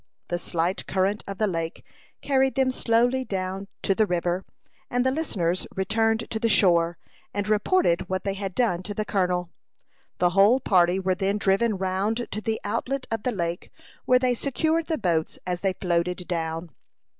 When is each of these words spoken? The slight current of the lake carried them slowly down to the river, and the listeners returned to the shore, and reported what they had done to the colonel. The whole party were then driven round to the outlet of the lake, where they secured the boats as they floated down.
The 0.29 0.39
slight 0.39 0.87
current 0.87 1.23
of 1.27 1.37
the 1.37 1.45
lake 1.45 1.85
carried 2.23 2.55
them 2.55 2.71
slowly 2.71 3.23
down 3.23 3.67
to 3.83 3.93
the 3.93 4.07
river, 4.07 4.43
and 4.89 5.05
the 5.05 5.11
listeners 5.11 5.67
returned 5.75 6.27
to 6.31 6.39
the 6.39 6.49
shore, 6.49 6.97
and 7.35 7.47
reported 7.47 8.09
what 8.09 8.23
they 8.23 8.33
had 8.33 8.55
done 8.55 8.81
to 8.81 8.95
the 8.95 9.05
colonel. 9.05 9.51
The 10.17 10.31
whole 10.31 10.59
party 10.59 10.99
were 10.99 11.13
then 11.13 11.37
driven 11.37 11.77
round 11.77 12.25
to 12.31 12.41
the 12.41 12.59
outlet 12.63 13.05
of 13.11 13.21
the 13.21 13.31
lake, 13.31 13.69
where 14.05 14.17
they 14.17 14.33
secured 14.33 14.87
the 14.87 14.97
boats 14.97 15.37
as 15.45 15.61
they 15.61 15.73
floated 15.73 16.27
down. 16.27 16.71